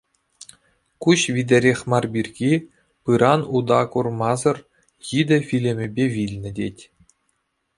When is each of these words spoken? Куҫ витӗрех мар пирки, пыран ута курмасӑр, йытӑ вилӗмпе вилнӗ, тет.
Куҫ 1.05 1.21
витӗрех 1.35 1.79
мар 1.93 2.05
пирки, 2.15 2.49
пыран 3.09 3.41
ута 3.59 3.81
курмасӑр, 3.97 4.57
йытӑ 5.11 5.37
вилӗмпе 5.53 6.05
вилнӗ, 6.17 6.51
тет. 6.63 6.77